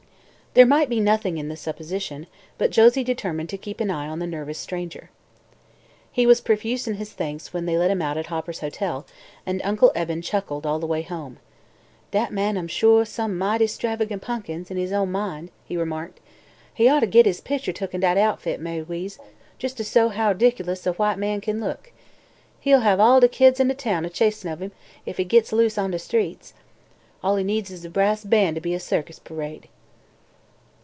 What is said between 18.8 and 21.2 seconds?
Weeze, jes' to show how 'dic'lous a white